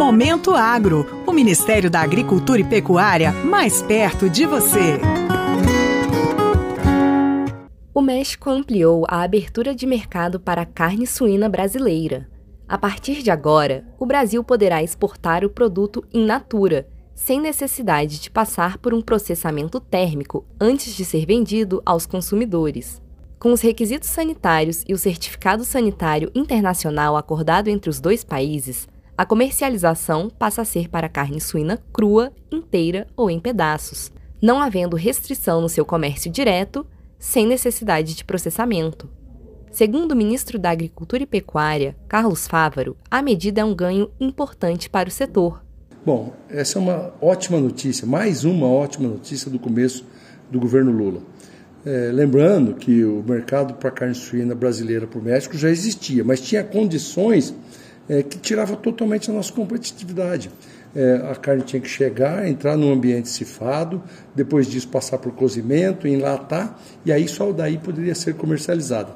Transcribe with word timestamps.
Momento 0.00 0.54
Agro, 0.54 1.24
o 1.26 1.30
Ministério 1.30 1.90
da 1.90 2.00
Agricultura 2.00 2.58
e 2.58 2.64
Pecuária 2.64 3.32
mais 3.32 3.82
perto 3.82 4.30
de 4.30 4.46
você. 4.46 4.98
O 7.92 8.00
México 8.00 8.48
ampliou 8.48 9.04
a 9.06 9.20
abertura 9.20 9.74
de 9.74 9.86
mercado 9.86 10.40
para 10.40 10.62
a 10.62 10.64
carne 10.64 11.06
suína 11.06 11.50
brasileira. 11.50 12.26
A 12.66 12.78
partir 12.78 13.22
de 13.22 13.30
agora, 13.30 13.84
o 13.98 14.06
Brasil 14.06 14.42
poderá 14.42 14.82
exportar 14.82 15.44
o 15.44 15.50
produto 15.50 16.02
in 16.14 16.24
natura, 16.24 16.88
sem 17.14 17.38
necessidade 17.38 18.18
de 18.20 18.30
passar 18.30 18.78
por 18.78 18.94
um 18.94 19.02
processamento 19.02 19.78
térmico 19.78 20.46
antes 20.58 20.96
de 20.96 21.04
ser 21.04 21.26
vendido 21.26 21.82
aos 21.84 22.06
consumidores. 22.06 23.02
Com 23.38 23.52
os 23.52 23.60
requisitos 23.60 24.08
sanitários 24.08 24.82
e 24.88 24.94
o 24.94 24.98
certificado 24.98 25.62
sanitário 25.62 26.32
internacional 26.34 27.18
acordado 27.18 27.68
entre 27.68 27.90
os 27.90 28.00
dois 28.00 28.24
países, 28.24 28.88
a 29.20 29.26
comercialização 29.26 30.30
passa 30.30 30.62
a 30.62 30.64
ser 30.64 30.88
para 30.88 31.06
carne 31.06 31.42
suína 31.42 31.78
crua, 31.92 32.32
inteira 32.50 33.06
ou 33.14 33.28
em 33.28 33.38
pedaços, 33.38 34.10
não 34.40 34.58
havendo 34.58 34.96
restrição 34.96 35.60
no 35.60 35.68
seu 35.68 35.84
comércio 35.84 36.32
direto, 36.32 36.86
sem 37.18 37.46
necessidade 37.46 38.14
de 38.14 38.24
processamento. 38.24 39.10
Segundo 39.70 40.12
o 40.12 40.16
ministro 40.16 40.58
da 40.58 40.70
Agricultura 40.70 41.22
e 41.22 41.26
Pecuária, 41.26 41.94
Carlos 42.08 42.48
Fávaro, 42.48 42.96
a 43.10 43.20
medida 43.20 43.60
é 43.60 43.64
um 43.64 43.74
ganho 43.74 44.10
importante 44.18 44.88
para 44.88 45.10
o 45.10 45.12
setor. 45.12 45.62
Bom, 46.02 46.32
essa 46.48 46.78
é 46.78 46.80
uma 46.80 47.12
ótima 47.20 47.60
notícia, 47.60 48.06
mais 48.06 48.46
uma 48.46 48.68
ótima 48.68 49.06
notícia 49.06 49.50
do 49.50 49.58
começo 49.58 50.02
do 50.50 50.58
governo 50.58 50.92
Lula. 50.92 51.20
É, 51.84 52.10
lembrando 52.10 52.72
que 52.72 53.04
o 53.04 53.22
mercado 53.22 53.74
para 53.74 53.90
carne 53.90 54.14
suína 54.14 54.54
brasileira 54.54 55.06
para 55.06 55.18
o 55.18 55.22
México 55.22 55.58
já 55.58 55.68
existia, 55.68 56.24
mas 56.24 56.40
tinha 56.40 56.64
condições 56.64 57.54
é, 58.08 58.22
que 58.22 58.38
tirava 58.38 58.76
totalmente 58.76 59.30
a 59.30 59.34
nossa 59.34 59.52
competitividade. 59.52 60.50
É, 60.94 61.22
a 61.30 61.36
carne 61.36 61.62
tinha 61.62 61.80
que 61.80 61.88
chegar, 61.88 62.48
entrar 62.48 62.76
num 62.76 62.92
ambiente 62.92 63.28
cifado, 63.28 64.02
depois 64.34 64.66
disso 64.66 64.88
passar 64.88 65.18
por 65.18 65.32
cozimento, 65.32 66.08
enlatar, 66.08 66.78
e 67.04 67.12
aí 67.12 67.28
só 67.28 67.52
daí 67.52 67.78
poderia 67.78 68.14
ser 68.14 68.34
comercializada. 68.34 69.10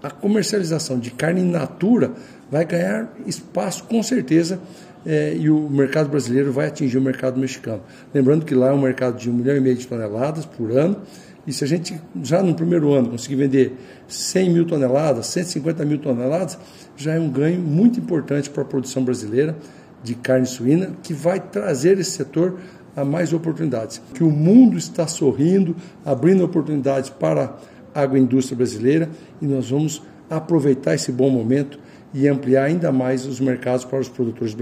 A 0.00 0.10
comercialização 0.10 0.98
de 0.98 1.10
carne 1.10 1.40
in 1.40 1.50
natura 1.50 2.12
vai 2.50 2.64
ganhar 2.64 3.12
espaço 3.26 3.82
com 3.84 4.00
certeza 4.02 4.60
é, 5.04 5.34
e 5.36 5.50
o 5.50 5.68
mercado 5.68 6.08
brasileiro 6.08 6.52
vai 6.52 6.66
atingir 6.66 6.98
o 6.98 7.00
mercado 7.00 7.38
mexicano. 7.38 7.82
Lembrando 8.14 8.44
que 8.44 8.54
lá 8.54 8.68
é 8.68 8.72
um 8.72 8.80
mercado 8.80 9.18
de 9.18 9.28
um 9.28 9.32
milhão 9.32 9.56
e 9.56 9.60
meio 9.60 9.76
de 9.76 9.86
toneladas 9.86 10.46
por 10.46 10.70
ano, 10.70 11.00
e 11.48 11.52
se 11.54 11.64
a 11.64 11.66
gente 11.66 11.98
já 12.22 12.42
no 12.42 12.54
primeiro 12.54 12.92
ano 12.92 13.08
conseguir 13.08 13.36
vender 13.36 13.72
100 14.06 14.50
mil 14.50 14.66
toneladas, 14.66 15.28
150 15.28 15.82
mil 15.86 15.96
toneladas, 15.96 16.58
já 16.94 17.14
é 17.14 17.18
um 17.18 17.30
ganho 17.30 17.58
muito 17.58 17.98
importante 17.98 18.50
para 18.50 18.64
a 18.64 18.66
produção 18.66 19.02
brasileira 19.02 19.56
de 20.04 20.14
carne 20.14 20.44
suína, 20.44 20.90
que 21.02 21.14
vai 21.14 21.40
trazer 21.40 21.98
esse 21.98 22.10
setor 22.10 22.58
a 22.94 23.02
mais 23.02 23.32
oportunidades. 23.32 23.98
Que 24.12 24.22
o 24.22 24.30
mundo 24.30 24.76
está 24.76 25.06
sorrindo, 25.06 25.74
abrindo 26.04 26.44
oportunidades 26.44 27.08
para 27.08 27.56
a 27.94 28.02
agroindústria 28.02 28.54
brasileira 28.54 29.08
e 29.40 29.46
nós 29.46 29.70
vamos 29.70 30.02
aproveitar 30.28 30.96
esse 30.96 31.10
bom 31.10 31.30
momento 31.30 31.80
e 32.12 32.28
ampliar 32.28 32.64
ainda 32.64 32.92
mais 32.92 33.24
os 33.24 33.40
mercados 33.40 33.86
para 33.86 33.98
os 33.98 34.08
produtores 34.10 34.54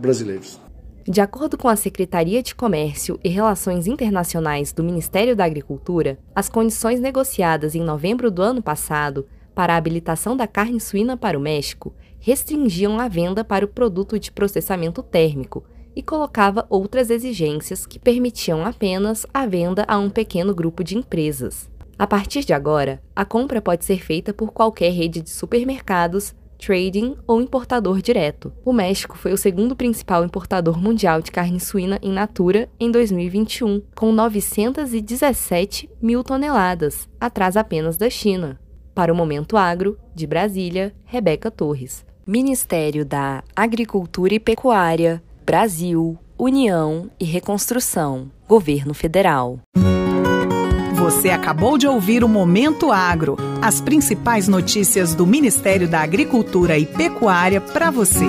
brasileiros. 0.00 0.67
De 1.10 1.22
acordo 1.22 1.56
com 1.56 1.68
a 1.68 1.74
Secretaria 1.74 2.42
de 2.42 2.54
Comércio 2.54 3.18
e 3.24 3.30
Relações 3.30 3.86
Internacionais 3.86 4.74
do 4.74 4.84
Ministério 4.84 5.34
da 5.34 5.46
Agricultura, 5.46 6.18
as 6.34 6.50
condições 6.50 7.00
negociadas 7.00 7.74
em 7.74 7.80
novembro 7.80 8.30
do 8.30 8.42
ano 8.42 8.62
passado 8.62 9.26
para 9.54 9.72
a 9.72 9.78
habilitação 9.78 10.36
da 10.36 10.46
carne 10.46 10.78
suína 10.78 11.16
para 11.16 11.38
o 11.38 11.40
México 11.40 11.94
restringiam 12.20 13.00
a 13.00 13.08
venda 13.08 13.42
para 13.42 13.64
o 13.64 13.68
produto 13.68 14.18
de 14.18 14.30
processamento 14.30 15.02
térmico 15.02 15.64
e 15.96 16.02
colocava 16.02 16.66
outras 16.68 17.08
exigências 17.08 17.86
que 17.86 17.98
permitiam 17.98 18.66
apenas 18.66 19.24
a 19.32 19.46
venda 19.46 19.86
a 19.88 19.96
um 19.96 20.10
pequeno 20.10 20.54
grupo 20.54 20.84
de 20.84 20.98
empresas. 20.98 21.70
A 21.98 22.06
partir 22.06 22.44
de 22.44 22.52
agora, 22.52 23.02
a 23.16 23.24
compra 23.24 23.62
pode 23.62 23.86
ser 23.86 24.04
feita 24.04 24.34
por 24.34 24.52
qualquer 24.52 24.92
rede 24.92 25.22
de 25.22 25.30
supermercados, 25.30 26.34
trading 26.58 27.16
ou 27.26 27.40
importador 27.40 28.02
direto. 28.02 28.52
O 28.64 28.72
México 28.72 29.16
foi 29.16 29.32
o 29.32 29.38
segundo 29.38 29.76
principal 29.76 30.24
importador 30.24 30.78
mundial 30.78 31.22
de 31.22 31.30
carne 31.30 31.60
suína 31.60 31.98
in 32.02 32.12
natura 32.12 32.68
em 32.78 32.90
2021, 32.90 33.82
com 33.94 34.12
917 34.12 35.88
mil 36.02 36.22
toneladas, 36.24 37.08
atrás 37.20 37.56
apenas 37.56 37.96
da 37.96 38.10
China. 38.10 38.58
Para 38.94 39.12
o 39.12 39.16
Momento 39.16 39.56
Agro, 39.56 39.96
de 40.14 40.26
Brasília, 40.26 40.94
Rebeca 41.04 41.50
Torres. 41.50 42.04
Ministério 42.26 43.06
da 43.06 43.42
Agricultura 43.56 44.34
e 44.34 44.40
Pecuária, 44.40 45.22
Brasil, 45.46 46.18
União 46.38 47.10
e 47.18 47.24
Reconstrução, 47.24 48.30
Governo 48.46 48.92
Federal. 48.92 49.60
Você 50.98 51.30
acabou 51.30 51.78
de 51.78 51.86
ouvir 51.86 52.24
o 52.24 52.28
Momento 52.28 52.90
Agro, 52.90 53.36
as 53.62 53.80
principais 53.80 54.48
notícias 54.48 55.14
do 55.14 55.24
Ministério 55.24 55.86
da 55.86 56.00
Agricultura 56.00 56.76
e 56.76 56.84
Pecuária 56.84 57.60
para 57.60 57.88
você. 57.88 58.26